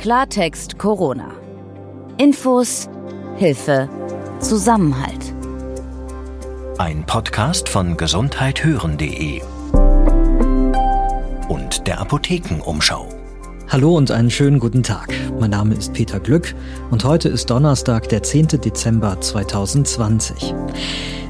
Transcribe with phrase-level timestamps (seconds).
[0.00, 1.30] Klartext Corona.
[2.16, 2.88] Infos,
[3.36, 3.86] Hilfe,
[4.40, 5.34] Zusammenhalt.
[6.78, 9.42] Ein Podcast von gesundheithören.de
[11.50, 13.10] und der Apothekenumschau.
[13.68, 15.12] Hallo und einen schönen guten Tag.
[15.38, 16.54] Mein Name ist Peter Glück
[16.90, 18.48] und heute ist Donnerstag, der 10.
[18.58, 20.54] Dezember 2020.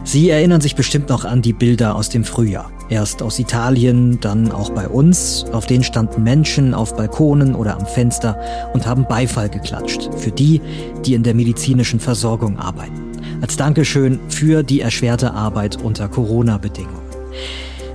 [0.05, 2.73] Sie erinnern sich bestimmt noch an die Bilder aus dem Frühjahr.
[2.89, 5.45] Erst aus Italien, dann auch bei uns.
[5.53, 8.39] Auf denen standen Menschen auf Balkonen oder am Fenster
[8.73, 10.11] und haben Beifall geklatscht.
[10.17, 10.61] Für die,
[11.05, 13.13] die in der medizinischen Versorgung arbeiten.
[13.41, 16.99] Als Dankeschön für die erschwerte Arbeit unter Corona-Bedingungen.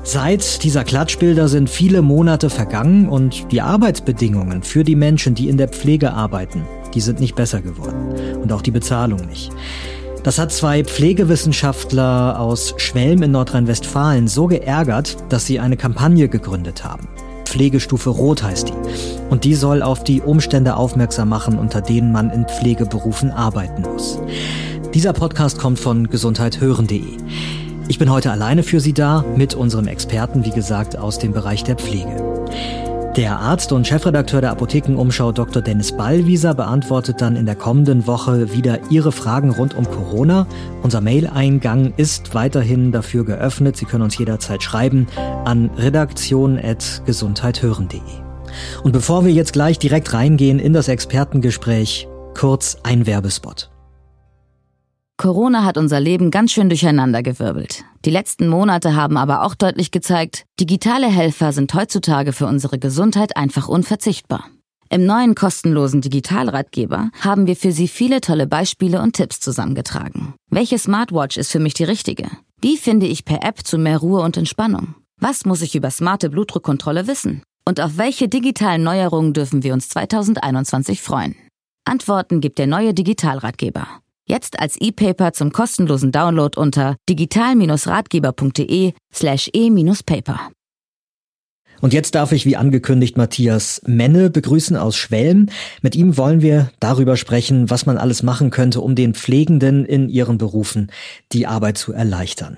[0.03, 5.57] Seit dieser Klatschbilder sind viele Monate vergangen und die Arbeitsbedingungen für die Menschen, die in
[5.57, 6.63] der Pflege arbeiten,
[6.93, 8.13] die sind nicht besser geworden.
[8.41, 9.51] Und auch die Bezahlung nicht.
[10.25, 16.83] Das hat zwei Pflegewissenschaftler aus Schwelm in Nordrhein-Westfalen so geärgert, dass sie eine Kampagne gegründet
[16.83, 17.07] haben.
[17.45, 18.73] Pflegestufe Rot heißt die.
[19.29, 24.17] Und die soll auf die Umstände aufmerksam machen, unter denen man in Pflegeberufen arbeiten muss.
[24.95, 27.03] Dieser Podcast kommt von gesundheithören.de.
[27.87, 31.63] Ich bin heute alleine für Sie da mit unserem Experten, wie gesagt, aus dem Bereich
[31.63, 32.45] der Pflege.
[33.15, 35.61] Der Arzt und Chefredakteur der Apothekenumschau Dr.
[35.61, 40.47] Dennis Ballwieser beantwortet dann in der kommenden Woche wieder Ihre Fragen rund um Corona.
[40.83, 43.77] Unser Mail-Eingang ist weiterhin dafür geöffnet.
[43.77, 45.07] Sie können uns jederzeit schreiben
[45.45, 48.01] an redaktion.gesundheithören.de.
[48.83, 53.69] Und bevor wir jetzt gleich direkt reingehen in das Expertengespräch, kurz ein Werbespot.
[55.17, 57.85] Corona hat unser Leben ganz schön durcheinandergewirbelt.
[58.03, 63.37] Die letzten Monate haben aber auch deutlich gezeigt, digitale Helfer sind heutzutage für unsere Gesundheit
[63.37, 64.45] einfach unverzichtbar.
[64.89, 70.35] Im neuen kostenlosen Digitalratgeber haben wir für Sie viele tolle Beispiele und Tipps zusammengetragen.
[70.51, 72.29] Welche Smartwatch ist für mich die richtige?
[72.61, 74.95] Wie finde ich per App zu mehr Ruhe und Entspannung?
[75.19, 77.41] Was muss ich über smarte Blutdruckkontrolle wissen?
[77.67, 81.35] Und auf welche digitalen Neuerungen dürfen wir uns 2021 freuen?
[81.85, 83.87] Antworten gibt der neue Digitalratgeber.
[84.27, 90.49] Jetzt als E-Paper zum kostenlosen Download unter digital-ratgeber.de slash e-paper.
[91.79, 95.49] Und jetzt darf ich wie angekündigt Matthias Menne begrüßen aus Schwelm.
[95.83, 100.09] Mit ihm wollen wir darüber sprechen, was man alles machen könnte, um den Pflegenden in
[100.09, 100.91] ihren Berufen
[101.31, 102.57] die Arbeit zu erleichtern.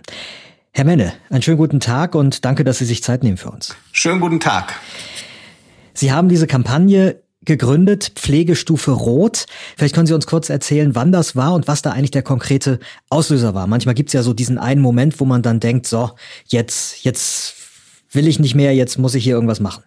[0.72, 3.76] Herr Menne, einen schönen guten Tag und danke, dass Sie sich Zeit nehmen für uns.
[3.92, 4.80] Schönen guten Tag.
[5.94, 9.48] Sie haben diese Kampagne gegründet, Pflegestufe Rot.
[9.76, 12.80] Vielleicht können Sie uns kurz erzählen, wann das war und was da eigentlich der konkrete
[13.10, 13.66] Auslöser war.
[13.66, 16.12] Manchmal gibt es ja so diesen einen Moment, wo man dann denkt, so,
[16.46, 17.56] jetzt, jetzt
[18.12, 19.84] will ich nicht mehr, jetzt muss ich hier irgendwas machen.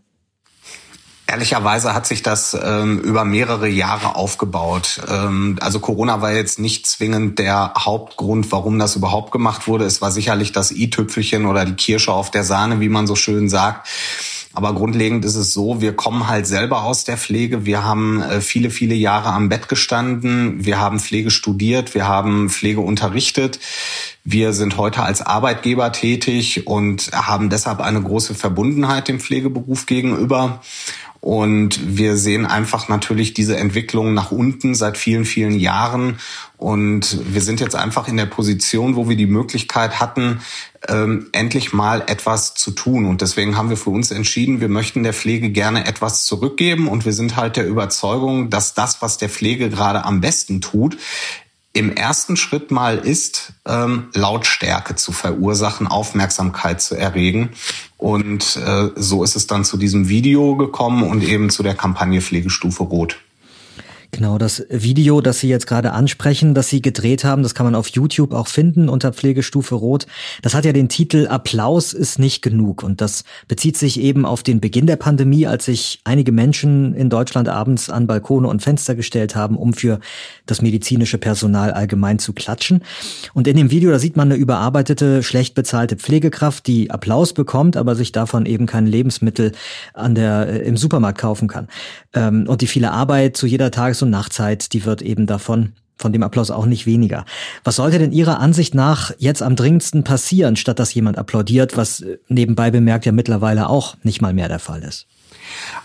[1.31, 5.01] Ehrlicherweise hat sich das ähm, über mehrere Jahre aufgebaut.
[5.09, 9.85] Ähm, also Corona war jetzt nicht zwingend der Hauptgrund, warum das überhaupt gemacht wurde.
[9.85, 13.49] Es war sicherlich das i-Tüpfelchen oder die Kirsche auf der Sahne, wie man so schön
[13.49, 13.87] sagt.
[14.53, 17.67] Aber grundlegend ist es so, wir kommen halt selber aus der Pflege.
[17.67, 20.65] Wir haben äh, viele, viele Jahre am Bett gestanden.
[20.65, 21.95] Wir haben Pflege studiert.
[21.95, 23.61] Wir haben Pflege unterrichtet.
[24.25, 30.61] Wir sind heute als Arbeitgeber tätig und haben deshalb eine große Verbundenheit dem Pflegeberuf gegenüber.
[31.21, 36.19] Und wir sehen einfach natürlich diese Entwicklung nach unten seit vielen, vielen Jahren.
[36.57, 40.41] Und wir sind jetzt einfach in der Position, wo wir die Möglichkeit hatten,
[40.89, 43.05] ähm, endlich mal etwas zu tun.
[43.05, 46.89] Und deswegen haben wir für uns entschieden, wir möchten der Pflege gerne etwas zurückgeben.
[46.89, 50.97] Und wir sind halt der Überzeugung, dass das, was der Pflege gerade am besten tut,
[51.73, 57.51] im ersten Schritt mal ist, ähm, Lautstärke zu verursachen, Aufmerksamkeit zu erregen.
[57.97, 62.21] Und äh, so ist es dann zu diesem Video gekommen und eben zu der Kampagne
[62.21, 63.19] Pflegestufe Rot.
[64.21, 67.75] Genau, das Video, das Sie jetzt gerade ansprechen, das Sie gedreht haben, das kann man
[67.75, 70.07] auf YouTube auch finden unter Pflegestufe Rot.
[70.43, 74.43] Das hat ja den Titel Applaus ist nicht genug und das bezieht sich eben auf
[74.43, 78.95] den Beginn der Pandemie, als sich einige Menschen in Deutschland abends an Balkone und Fenster
[78.95, 80.01] gestellt haben, um für
[80.45, 82.83] das medizinische Personal allgemein zu klatschen.
[83.33, 87.79] Und in dem Video, da sieht man eine überarbeitete, schlecht bezahlte Pflegekraft, die Applaus bekommt,
[87.79, 89.53] aber sich davon eben kein Lebensmittel
[89.95, 91.69] an der, äh, im Supermarkt kaufen kann.
[92.13, 96.13] Ähm, und die viele Arbeit zu jeder Tages und Nachtzeit, die wird eben davon von
[96.13, 97.25] dem Applaus auch nicht weniger.
[97.63, 102.01] Was sollte denn Ihrer Ansicht nach jetzt am dringendsten passieren, statt dass jemand applaudiert, was
[102.01, 105.07] äh, nebenbei bemerkt ja mittlerweile auch nicht mal mehr der Fall ist?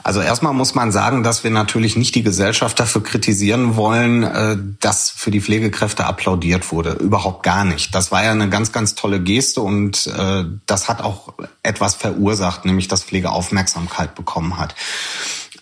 [0.04, 4.58] Also erstmal muss man sagen, dass wir natürlich nicht die Gesellschaft dafür kritisieren wollen, äh,
[4.80, 6.92] dass für die Pflegekräfte applaudiert wurde.
[6.92, 7.94] Überhaupt gar nicht.
[7.96, 11.34] Das war ja eine ganz, ganz tolle Geste und äh, das hat auch
[11.64, 14.76] etwas verursacht, nämlich dass Pflege Aufmerksamkeit bekommen hat.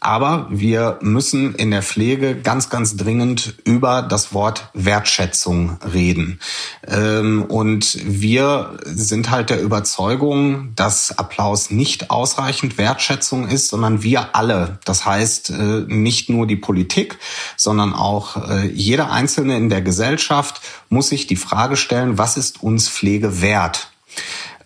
[0.03, 6.39] Aber wir müssen in der Pflege ganz, ganz dringend über das Wort Wertschätzung reden.
[6.87, 14.35] Ähm, und wir sind halt der Überzeugung, dass Applaus nicht ausreichend Wertschätzung ist, sondern wir
[14.35, 14.79] alle.
[14.83, 17.17] Das heißt, äh, nicht nur die Politik,
[17.55, 22.61] sondern auch äh, jeder Einzelne in der Gesellschaft muss sich die Frage stellen, was ist
[22.61, 23.89] uns Pflege wert?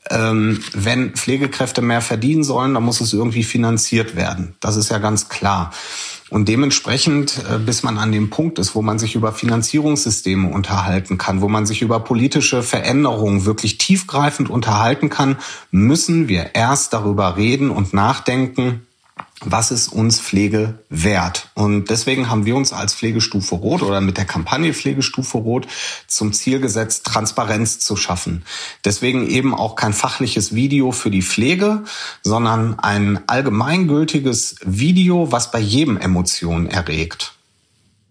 [0.10, 4.56] Ähm, wenn Pflegekräfte mehr verdienen sollen, dann muss es irgendwie finanziert werden.
[4.60, 5.72] Das ist ja ganz klar.
[6.30, 11.18] Und dementsprechend, äh, bis man an dem Punkt ist, wo man sich über Finanzierungssysteme unterhalten
[11.18, 15.38] kann, wo man sich über politische Veränderungen wirklich tiefgreifend unterhalten kann,
[15.72, 18.82] müssen wir erst darüber reden und nachdenken,
[19.42, 21.50] was ist uns Pflege wert?
[21.54, 25.68] Und deswegen haben wir uns als Pflegestufe Rot oder mit der Kampagne Pflegestufe Rot
[26.08, 28.44] zum Ziel gesetzt, Transparenz zu schaffen.
[28.84, 31.84] Deswegen eben auch kein fachliches Video für die Pflege,
[32.24, 37.34] sondern ein allgemeingültiges Video, was bei jedem Emotionen erregt.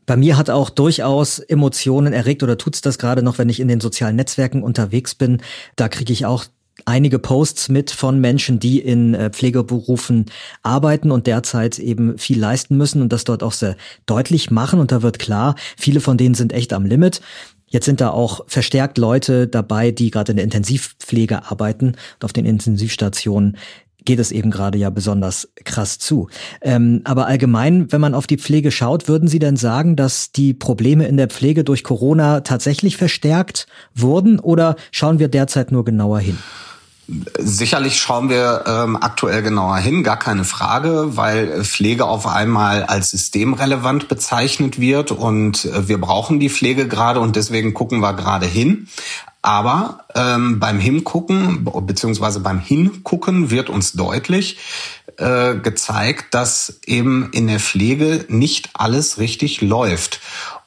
[0.06, 3.67] Bei mir hat auch durchaus Emotionen erregt oder tut's das gerade noch, wenn ich in
[3.67, 5.43] den sozialen Netzwerken unterwegs bin.
[5.75, 6.44] Da kriege ich auch
[6.84, 10.26] einige Posts mit von Menschen, die in äh, Pflegeberufen
[10.62, 14.78] arbeiten und derzeit eben viel leisten müssen und das dort auch sehr deutlich machen.
[14.78, 17.20] Und da wird klar, viele von denen sind echt am Limit.
[17.69, 22.32] Jetzt sind da auch verstärkt Leute dabei, die gerade in der Intensivpflege arbeiten und auf
[22.32, 23.56] den Intensivstationen
[24.06, 26.29] geht es eben gerade ja besonders krass zu.
[26.62, 30.55] Ähm, aber allgemein, wenn man auf die Pflege schaut, würden Sie denn sagen, dass die
[30.55, 36.20] Probleme in der Pflege durch Corona tatsächlich verstärkt wurden oder schauen wir derzeit nur genauer
[36.20, 36.38] hin?
[37.38, 43.11] Sicherlich schauen wir ähm, aktuell genauer hin, gar keine Frage, weil Pflege auf einmal als
[43.11, 48.47] systemrelevant bezeichnet wird und äh, wir brauchen die Pflege gerade und deswegen gucken wir gerade
[48.47, 48.88] hin.
[49.41, 54.58] Aber ähm, beim Hingucken beziehungsweise beim Hingucken wird uns deutlich
[55.19, 60.20] äh, gezeigt, dass eben in der Pflege nicht alles richtig läuft.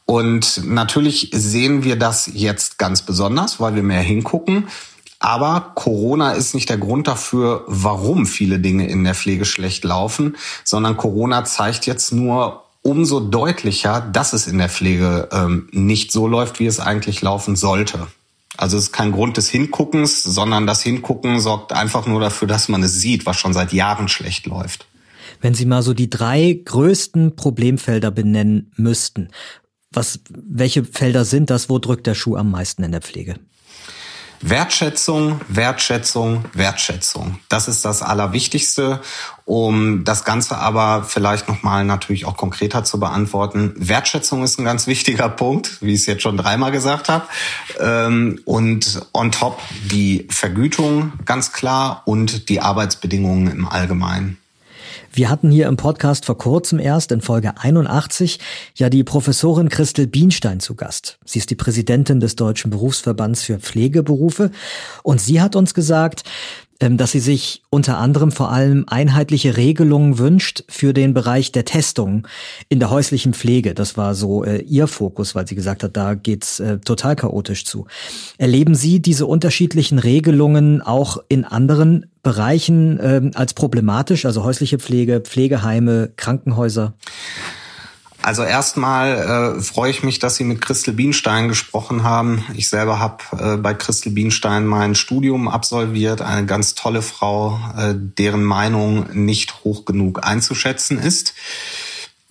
[0.05, 4.69] Und natürlich sehen wir das jetzt ganz besonders, weil wir mehr hingucken.
[5.19, 10.37] Aber Corona ist nicht der Grund dafür, warum viele Dinge in der Pflege schlecht laufen,
[10.63, 16.27] sondern Corona zeigt jetzt nur umso deutlicher, dass es in der Pflege ähm, nicht so
[16.27, 18.07] läuft, wie es eigentlich laufen sollte.
[18.55, 22.69] Also es ist kein Grund des Hinguckens, sondern das Hingucken sorgt einfach nur dafür, dass
[22.69, 24.85] man es sieht, was schon seit Jahren schlecht läuft.
[25.41, 29.29] Wenn Sie mal so die drei größten Problemfelder benennen müssten,
[29.91, 31.69] was, welche Felder sind das?
[31.69, 33.35] Wo drückt der Schuh am meisten in der Pflege?
[34.41, 37.39] Wertschätzung, Wertschätzung, Wertschätzung.
[37.49, 39.01] Das ist das Allerwichtigste,
[39.45, 43.73] um das Ganze aber vielleicht nochmal natürlich auch konkreter zu beantworten.
[43.75, 47.25] Wertschätzung ist ein ganz wichtiger Punkt, wie ich es jetzt schon dreimal gesagt habe.
[47.79, 49.59] Ähm, und on top
[49.91, 54.37] die Vergütung ganz klar und die Arbeitsbedingungen im Allgemeinen.
[55.11, 58.39] Wir hatten hier im Podcast vor kurzem erst in Folge 81
[58.75, 61.17] ja die Professorin Christel Bienstein zu Gast.
[61.25, 64.51] Sie ist die Präsidentin des Deutschen Berufsverbands für Pflegeberufe
[65.03, 66.23] und sie hat uns gesagt,
[66.79, 72.25] dass sie sich unter anderem vor allem einheitliche Regelungen wünscht für den Bereich der Testung
[72.69, 73.73] in der häuslichen Pflege.
[73.73, 77.65] Das war so äh, ihr Fokus, weil sie gesagt hat, da geht's äh, total chaotisch
[77.65, 77.85] zu.
[78.37, 85.21] Erleben Sie diese unterschiedlichen Regelungen auch in anderen Bereichen äh, als problematisch, also häusliche Pflege,
[85.21, 86.93] Pflegeheime, Krankenhäuser?
[88.21, 92.43] Also erstmal äh, freue ich mich, dass Sie mit Christel Bienstein gesprochen haben.
[92.53, 96.21] Ich selber habe äh, bei Christel Bienstein mein Studium absolviert.
[96.21, 101.33] Eine ganz tolle Frau, äh, deren Meinung nicht hoch genug einzuschätzen ist.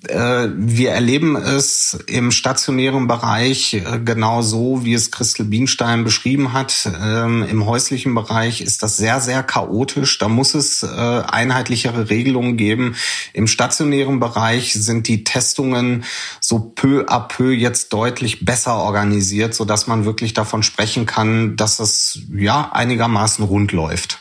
[0.06, 6.52] Äh, wir erleben es im stationären Bereich äh, genau so, wie es Christel Bienstein beschrieben
[6.52, 6.88] hat.
[7.02, 10.18] Ähm, Im häuslichen Bereich ist das sehr, sehr chaotisch.
[10.18, 12.94] Da muss es äh, einheitlichere Regelungen geben.
[13.32, 16.04] Im stationären Bereich sind die Testungen
[16.40, 21.56] so peu à peu jetzt deutlich besser organisiert, so dass man wirklich davon sprechen kann,
[21.56, 24.20] dass es ja einigermaßen rund läuft.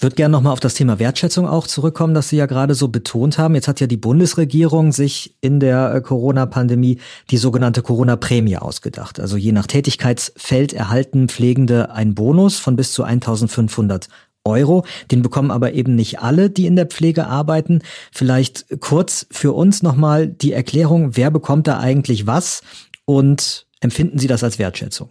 [0.00, 2.88] Ich würde gerne nochmal auf das Thema Wertschätzung auch zurückkommen, das Sie ja gerade so
[2.88, 3.54] betont haben.
[3.54, 6.98] Jetzt hat ja die Bundesregierung sich in der äh, Corona-Pandemie
[7.30, 9.20] die sogenannte Corona-Prämie ausgedacht.
[9.20, 14.08] Also je nach Tätigkeitsfeld erhalten Pflegende einen Bonus von bis zu 1500
[14.46, 14.86] Euro.
[15.10, 17.82] Den bekommen aber eben nicht alle, die in der Pflege arbeiten.
[18.10, 22.62] Vielleicht kurz für uns nochmal die Erklärung, wer bekommt da eigentlich was
[23.04, 25.10] und empfinden Sie das als Wertschätzung?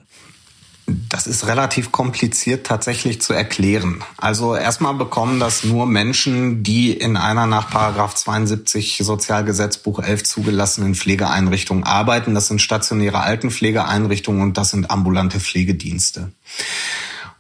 [1.10, 4.04] Das ist relativ kompliziert tatsächlich zu erklären.
[4.18, 10.94] Also erstmal bekommen das nur Menschen, die in einer nach Paragraph 72 Sozialgesetzbuch 11 zugelassenen
[10.94, 12.36] Pflegeeinrichtung arbeiten.
[12.36, 16.32] Das sind stationäre Altenpflegeeinrichtungen und das sind ambulante Pflegedienste.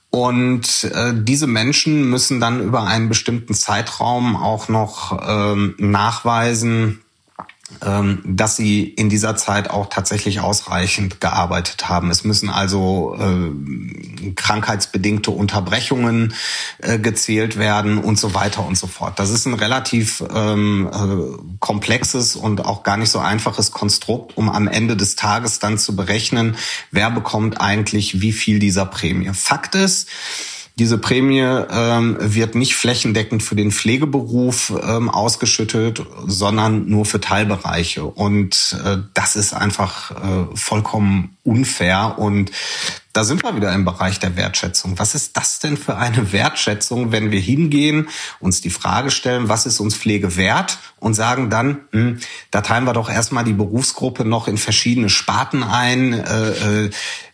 [0.09, 7.01] Und äh, diese Menschen müssen dann über einen bestimmten Zeitraum auch noch ähm, nachweisen,
[8.25, 12.09] dass sie in dieser Zeit auch tatsächlich ausreichend gearbeitet haben.
[12.09, 16.33] Es müssen also äh, krankheitsbedingte Unterbrechungen
[16.79, 19.19] äh, gezählt werden und so weiter und so fort.
[19.19, 24.49] Das ist ein relativ ähm, äh, komplexes und auch gar nicht so einfaches Konstrukt, um
[24.49, 26.55] am Ende des Tages dann zu berechnen,
[26.91, 29.31] wer bekommt eigentlich wie viel dieser Prämie.
[29.33, 30.09] Fakt ist,
[30.79, 38.05] diese Prämie ähm, wird nicht flächendeckend für den Pflegeberuf ähm, ausgeschüttet, sondern nur für Teilbereiche.
[38.05, 42.15] Und äh, das ist einfach äh, vollkommen unfair.
[42.17, 42.51] Und
[43.11, 44.97] da sind wir wieder im Bereich der Wertschätzung.
[44.97, 48.07] Was ist das denn für eine Wertschätzung, wenn wir hingehen,
[48.39, 52.19] uns die Frage stellen, was ist uns Pflege wert und sagen dann, hm,
[52.51, 56.13] da teilen wir doch erstmal die Berufsgruppe noch in verschiedene Sparten ein.
[56.13, 56.89] Äh, äh,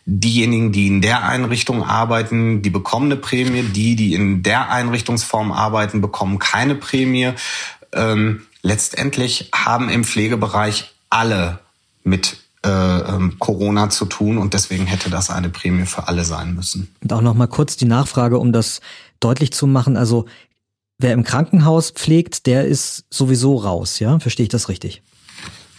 [0.06, 3.62] diejenigen, die in der Einrichtung arbeiten, die bekommen eine Prämie.
[3.62, 7.32] Die, die in der Einrichtungsform arbeiten, bekommen keine Prämie.
[7.92, 11.58] Ähm, letztendlich haben im Pflegebereich alle
[12.04, 16.54] mit äh, ähm, Corona zu tun und deswegen hätte das eine Prämie für alle sein
[16.54, 16.94] müssen.
[17.02, 18.80] Und auch noch mal kurz die Nachfrage, um das
[19.18, 19.96] deutlich zu machen.
[19.96, 20.26] Also
[20.98, 24.18] wer im Krankenhaus pflegt, der ist sowieso raus, ja?
[24.20, 25.02] Verstehe ich das richtig?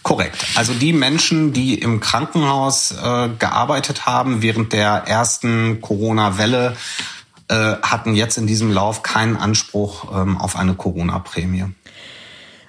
[0.08, 0.46] Korrekt.
[0.54, 6.74] Also die Menschen, die im Krankenhaus äh, gearbeitet haben während der ersten Corona-Welle,
[7.48, 11.66] äh, hatten jetzt in diesem Lauf keinen Anspruch ähm, auf eine Corona-Prämie.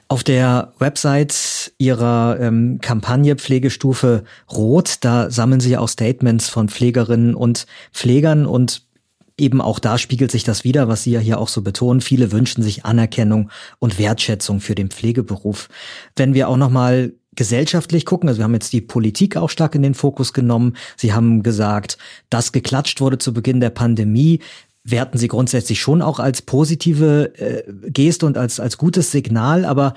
[0.09, 7.35] Auf der Website Ihrer ähm, Kampagne Pflegestufe Rot, da sammeln Sie auch Statements von Pflegerinnen
[7.35, 8.81] und Pflegern und
[9.37, 12.01] eben auch da spiegelt sich das wieder, was Sie ja hier auch so betonen.
[12.01, 15.69] Viele wünschen sich Anerkennung und Wertschätzung für den Pflegeberuf.
[16.17, 19.81] Wenn wir auch nochmal gesellschaftlich gucken, also wir haben jetzt die Politik auch stark in
[19.81, 20.75] den Fokus genommen.
[20.97, 21.97] Sie haben gesagt,
[22.29, 24.39] dass geklatscht wurde zu Beginn der Pandemie,
[24.83, 29.65] werten Sie grundsätzlich schon auch als positive äh, Geste und als, als gutes Signal.
[29.65, 29.93] Aber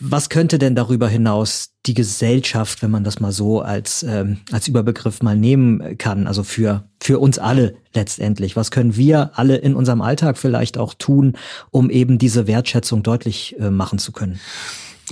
[0.00, 4.68] was könnte denn darüber hinaus die Gesellschaft, wenn man das mal so als, ähm, als
[4.68, 8.54] Überbegriff mal nehmen kann, also für, für uns alle letztendlich?
[8.54, 11.36] Was können wir alle in unserem Alltag vielleicht auch tun,
[11.70, 14.38] um eben diese Wertschätzung deutlich äh, machen zu können?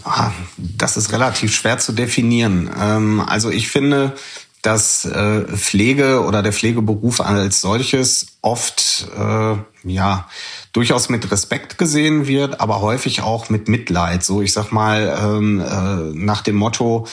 [0.05, 2.71] Ah, das ist relativ schwer zu definieren.
[2.79, 4.15] Ähm, also ich finde,
[4.63, 10.29] dass äh, Pflege oder der Pflegeberuf als solches oft äh, ja
[10.73, 14.25] durchaus mit Respekt gesehen wird, aber häufig auch mit Mitleid.
[14.25, 17.07] So, ich sag mal ähm, äh, nach dem Motto: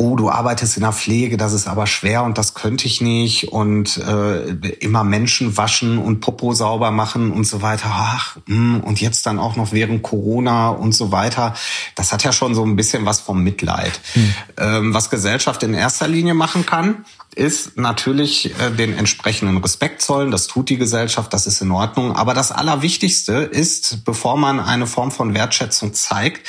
[0.00, 3.52] oh, du arbeitest in der Pflege, das ist aber schwer und das könnte ich nicht
[3.52, 4.48] und äh,
[4.80, 7.90] immer Menschen waschen und Popo sauber machen und so weiter.
[7.92, 11.52] Ach, mh, hm, und jetzt dann auch noch während Corona und so weiter.
[11.96, 14.00] Das hat ja schon so ein bisschen was vom Mitleid.
[14.14, 14.34] Hm.
[14.56, 17.04] Ähm, was Gesellschaft in erster Linie machen kann,
[17.34, 20.30] ist natürlich äh, den entsprechenden Respekt zollen.
[20.30, 22.16] Das tut die Gesellschaft, das ist in Ordnung.
[22.16, 26.46] Aber das Allerwichtigste ist, bevor man eine Form von Wertschätzung zeigt,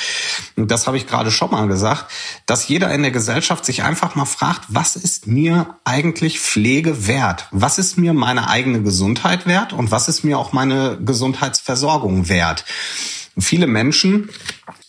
[0.56, 2.06] das habe ich gerade schon mal gesagt,
[2.46, 7.46] dass jeder in der Gesellschaft sich einfach mal fragt, was ist mir eigentlich Pflege wert?
[7.50, 9.72] Was ist mir meine eigene Gesundheit wert?
[9.72, 12.64] Und was ist mir auch meine Gesundheitsversorgung wert?
[13.38, 14.28] Viele Menschen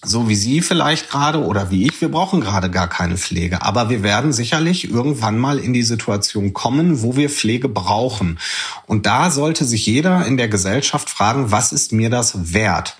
[0.03, 3.61] so wie Sie vielleicht gerade oder wie ich, wir brauchen gerade gar keine Pflege.
[3.61, 8.39] Aber wir werden sicherlich irgendwann mal in die Situation kommen, wo wir Pflege brauchen.
[8.85, 12.97] Und da sollte sich jeder in der Gesellschaft fragen, was ist mir das wert?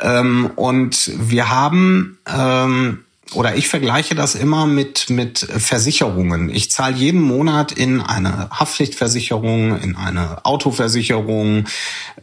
[0.00, 6.50] Ähm, und wir haben ähm, oder ich vergleiche das immer mit, mit Versicherungen.
[6.50, 11.64] Ich zahle jeden Monat in eine Haftpflichtversicherung, in eine Autoversicherung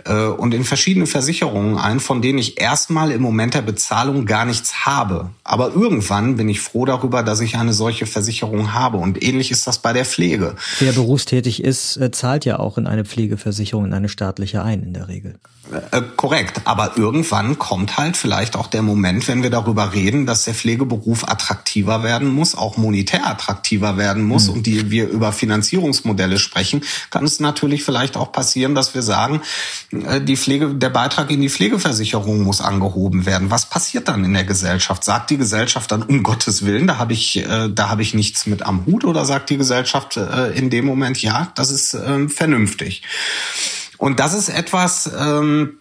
[0.05, 4.45] äh, und in verschiedene Versicherungen ein, von denen ich erstmal im Moment der Bezahlung gar
[4.45, 5.29] nichts habe.
[5.43, 8.97] Aber irgendwann bin ich froh darüber, dass ich eine solche Versicherung habe.
[8.97, 10.55] Und ähnlich ist das bei der Pflege.
[10.79, 14.93] Wer berufstätig ist, äh, zahlt ja auch in eine Pflegeversicherung, in eine staatliche ein in
[14.93, 15.35] der Regel.
[15.91, 16.61] Äh, korrekt.
[16.65, 21.00] Aber irgendwann kommt halt vielleicht auch der Moment, wenn wir darüber reden, dass der Pflegeberuf
[21.27, 24.53] attraktiver werden muss, auch monetär attraktiver werden muss mhm.
[24.53, 29.41] und die wir über Finanzierungsmodelle sprechen, kann es natürlich vielleicht auch passieren, dass wir sagen,
[29.91, 33.51] äh, die Pflege, der Beitrag in die Pflegeversicherung muss angehoben werden.
[33.51, 35.03] Was passiert dann in der Gesellschaft?
[35.03, 38.45] Sagt die Gesellschaft dann um Gottes Willen, da habe ich, äh, da habe ich nichts
[38.45, 42.29] mit am Hut oder sagt die Gesellschaft äh, in dem Moment, ja, das ist ähm,
[42.29, 43.03] vernünftig.
[43.97, 45.77] Und das ist etwas, ähm,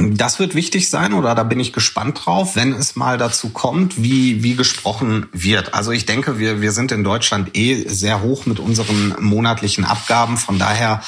[0.00, 4.02] Das wird wichtig sein oder da bin ich gespannt drauf, wenn es mal dazu kommt,
[4.02, 5.74] wie, wie gesprochen wird.
[5.74, 10.36] Also ich denke, wir, wir sind in Deutschland eh sehr hoch mit unseren monatlichen Abgaben.
[10.36, 11.02] Von daher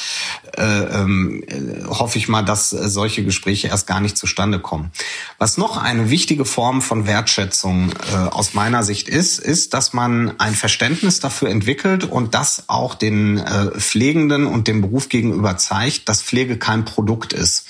[0.56, 4.90] äh, äh, hoffe ich mal, dass solche Gespräche erst gar nicht zustande kommen.
[5.38, 10.38] Was noch eine wichtige Form von Wertschätzung äh, aus meiner Sicht ist, ist, dass man
[10.40, 16.09] ein Verständnis dafür entwickelt und das auch den äh, Pflegenden und dem Beruf gegenüber zeigt,
[16.09, 17.66] dass Pflege kein Produkt ist.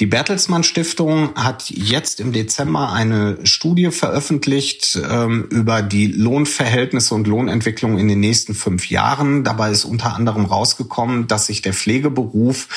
[0.00, 7.14] Die Bertels Bertelsmann Stiftung hat jetzt im Dezember eine Studie veröffentlicht ähm, über die Lohnverhältnisse
[7.14, 9.44] und Lohnentwicklung in den nächsten fünf Jahren.
[9.44, 12.68] Dabei ist unter anderem rausgekommen, dass sich der Pflegeberuf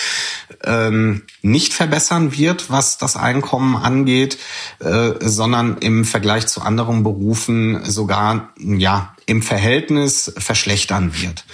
[0.66, 4.38] ähm, nicht verbessern wird, was das Einkommen angeht,
[4.80, 11.46] äh, sondern im Vergleich zu anderen Berufen sogar ja im Verhältnis verschlechtern wird.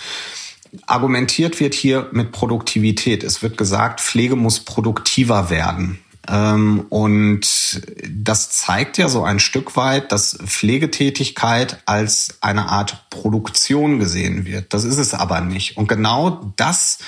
[0.87, 3.23] Argumentiert wird hier mit Produktivität.
[3.23, 5.99] Es wird gesagt, Pflege muss produktiver werden.
[6.29, 13.99] Ähm, und das zeigt ja so ein Stück weit, dass Pflegetätigkeit als eine Art Produktion
[13.99, 14.73] gesehen wird.
[14.73, 15.77] Das ist es aber nicht.
[15.77, 16.99] Und genau das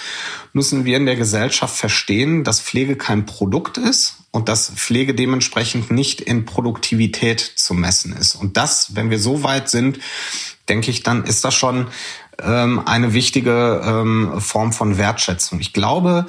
[0.53, 5.91] müssen wir in der Gesellschaft verstehen, dass Pflege kein Produkt ist und dass Pflege dementsprechend
[5.91, 8.35] nicht in Produktivität zu messen ist.
[8.35, 9.99] Und das, wenn wir so weit sind,
[10.69, 11.87] denke ich, dann ist das schon
[12.41, 15.59] ähm, eine wichtige ähm, Form von Wertschätzung.
[15.59, 16.25] Ich glaube,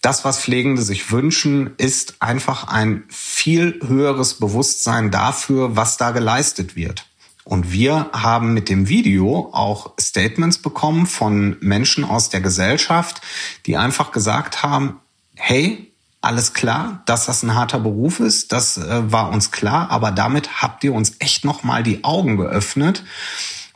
[0.00, 6.76] das, was Pflegende sich wünschen, ist einfach ein viel höheres Bewusstsein dafür, was da geleistet
[6.76, 7.06] wird.
[7.44, 13.22] Und wir haben mit dem Video auch Statements bekommen von Menschen aus der Gesellschaft,
[13.66, 15.00] die einfach gesagt haben,
[15.34, 15.90] hey,
[16.20, 20.62] alles klar, dass das ein harter Beruf ist, das äh, war uns klar, aber damit
[20.62, 23.04] habt ihr uns echt nochmal die Augen geöffnet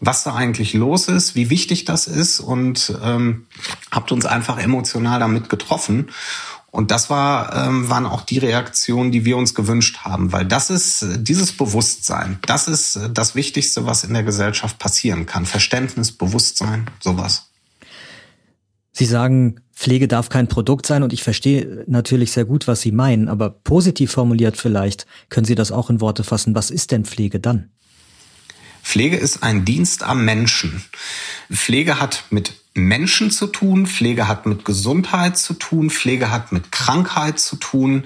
[0.05, 3.47] was da eigentlich los ist, wie wichtig das ist und ähm,
[3.91, 6.11] habt uns einfach emotional damit getroffen.
[6.73, 10.71] Und das war, ähm, waren auch die Reaktionen, die wir uns gewünscht haben, weil das
[10.71, 15.47] ist dieses Bewusstsein, das ist das Wichtigste, was in der Gesellschaft passieren kann.
[15.47, 17.51] Verständnis, Bewusstsein, sowas.
[18.91, 22.93] Sie sagen, Pflege darf kein Produkt sein und ich verstehe natürlich sehr gut, was Sie
[22.93, 26.57] meinen, aber positiv formuliert vielleicht, können Sie das auch in Worte fassen.
[26.57, 27.71] Was ist denn Pflege dann?
[28.83, 30.85] Pflege ist ein Dienst am Menschen.
[31.51, 36.73] Pflege hat mit Menschen zu tun, Pflege hat mit Gesundheit zu tun, Pflege hat mit
[36.73, 38.05] Krankheit zu tun,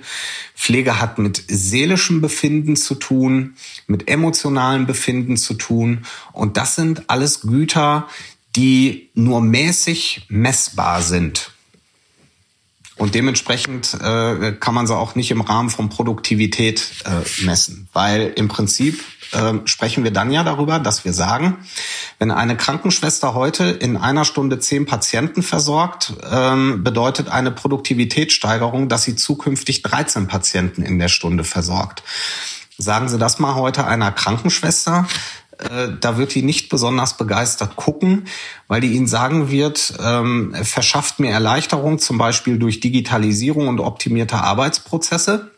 [0.56, 3.54] Pflege hat mit seelischem Befinden zu tun,
[3.87, 6.04] mit emotionalem Befinden zu tun.
[6.33, 8.09] Und das sind alles Güter,
[8.56, 11.52] die nur mäßig messbar sind.
[12.96, 18.32] Und dementsprechend äh, kann man sie auch nicht im Rahmen von Produktivität äh, messen, weil
[18.36, 21.58] im Prinzip äh, sprechen wir dann ja darüber, dass wir sagen,
[22.18, 29.02] wenn eine Krankenschwester heute in einer Stunde zehn Patienten versorgt, ähm, bedeutet eine Produktivitätssteigerung, dass
[29.02, 32.02] sie zukünftig 13 Patienten in der Stunde versorgt.
[32.78, 35.06] Sagen Sie das mal heute einer Krankenschwester,
[35.58, 38.26] äh, da wird die nicht besonders begeistert gucken,
[38.69, 44.36] weil die ihnen sagen wird, ähm, verschafft mir Erleichterung, zum Beispiel durch Digitalisierung und optimierte
[44.36, 45.50] Arbeitsprozesse.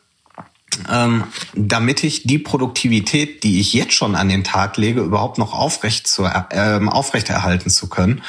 [0.88, 5.52] Ähm, damit ich die Produktivität, die ich jetzt schon an den Tag lege, überhaupt noch
[5.52, 8.22] aufrecht zu, äh, aufrechterhalten zu können.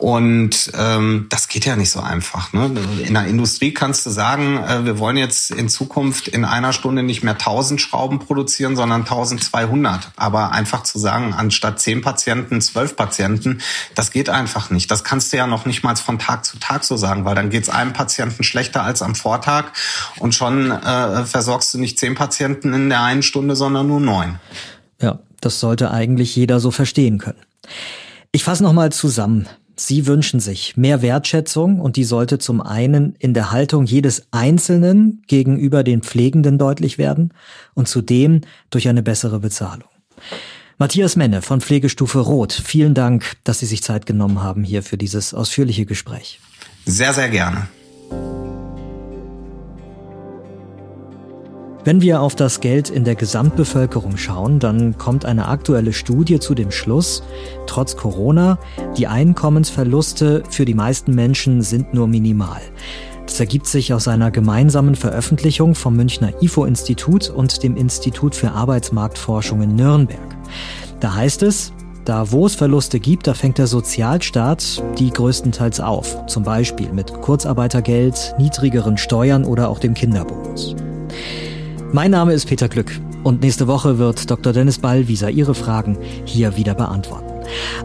[0.00, 2.54] Und ähm, das geht ja nicht so einfach.
[2.54, 2.74] Ne?
[3.06, 7.02] In der Industrie kannst du sagen, äh, wir wollen jetzt in Zukunft in einer Stunde
[7.02, 10.10] nicht mehr 1000 Schrauben produzieren, sondern 1200.
[10.16, 13.60] Aber einfach zu sagen, anstatt 10 Patienten, 12 Patienten,
[13.94, 14.90] das geht einfach nicht.
[14.90, 17.50] Das kannst du ja noch nicht mal von Tag zu Tag so sagen, weil dann
[17.50, 19.66] geht es einem Patienten schlechter als am Vortag
[20.18, 24.40] und schon äh, versorgst du nicht 10 Patienten in der einen Stunde, sondern nur neun.
[25.02, 27.40] Ja, das sollte eigentlich jeder so verstehen können.
[28.32, 29.46] Ich fasse nochmal zusammen.
[29.76, 35.22] Sie wünschen sich mehr Wertschätzung und die sollte zum einen in der Haltung jedes Einzelnen
[35.26, 37.32] gegenüber den Pflegenden deutlich werden
[37.74, 39.88] und zudem durch eine bessere Bezahlung.
[40.78, 44.96] Matthias Menne von Pflegestufe Rot, vielen Dank, dass Sie sich Zeit genommen haben hier für
[44.96, 46.40] dieses ausführliche Gespräch.
[46.86, 47.68] Sehr, sehr gerne.
[51.82, 56.54] Wenn wir auf das Geld in der Gesamtbevölkerung schauen, dann kommt eine aktuelle Studie zu
[56.54, 57.22] dem Schluss,
[57.66, 58.58] trotz Corona,
[58.98, 62.60] die Einkommensverluste für die meisten Menschen sind nur minimal.
[63.24, 69.62] Das ergibt sich aus einer gemeinsamen Veröffentlichung vom Münchner IFO-Institut und dem Institut für Arbeitsmarktforschung
[69.62, 70.36] in Nürnberg.
[71.00, 71.72] Da heißt es,
[72.04, 77.22] da wo es Verluste gibt, da fängt der Sozialstaat die größtenteils auf, zum Beispiel mit
[77.22, 80.76] Kurzarbeitergeld, niedrigeren Steuern oder auch dem Kinderbonus.
[81.92, 82.92] Mein Name ist Peter Glück
[83.24, 84.52] und nächste Woche wird Dr.
[84.52, 87.26] Dennis Ballwieser Ihre Fragen hier wieder beantworten.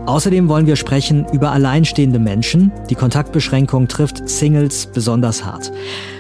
[0.06, 2.72] Außerdem wollen wir sprechen über alleinstehende Menschen.
[2.92, 5.72] Die Kontaktbeschränkung trifft Singles besonders hart.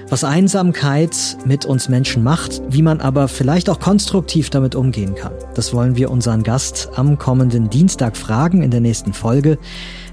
[0.10, 5.34] was Einsamkeit mit uns Menschen macht, wie man aber vielleicht auch konstruktiv damit umgehen kann.
[5.56, 9.58] Das wollen wir unseren Gast am kommenden Dienstag fragen in der nächsten Folge.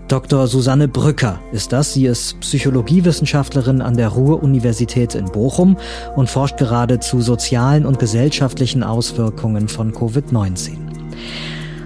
[0.08, 0.46] Dr.
[0.46, 1.94] Susanne Brücker ist das.
[1.94, 5.76] Sie ist Psychologiewissenschaftlerin an der Ruhr-Universität in Bochum
[6.16, 10.92] und forscht gerade zu sozialen und gesellschaftlichen Auswirkungen von Covid-19.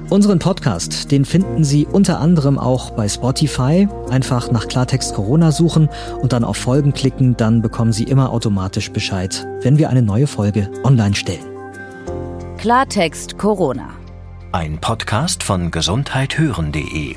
[0.09, 3.89] Unseren Podcast, den finden Sie unter anderem auch bei Spotify.
[4.09, 5.89] Einfach nach Klartext Corona suchen
[6.23, 10.29] und dann auf Folgen klicken, dann bekommen Sie immer automatisch Bescheid, wenn wir eine neue
[10.29, 11.45] Folge online stellen.
[12.57, 13.89] Klartext Corona.
[14.53, 17.17] Ein Podcast von gesundheithören.de